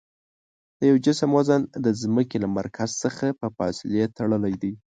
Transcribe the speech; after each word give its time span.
د 0.79 0.81
یوه 0.89 0.99
جسم 1.05 1.29
وزن 1.37 1.61
د 1.85 1.87
ځمکې 2.01 2.37
له 2.43 2.47
مرکز 2.57 2.89
څخه 3.03 3.25
په 3.39 3.47
فاصلې 3.57 4.03
تړلی 4.17 4.53
دی. 4.61 4.71